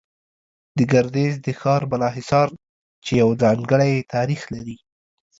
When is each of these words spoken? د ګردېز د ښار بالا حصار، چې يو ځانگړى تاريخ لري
د 0.77 0.79
ګردېز 0.91 1.33
د 1.45 1.47
ښار 1.59 1.81
بالا 1.89 2.09
حصار، 2.17 2.49
چې 3.05 3.11
يو 3.21 3.29
ځانگړى 3.41 3.93
تاريخ 4.13 4.41
لري 4.55 4.77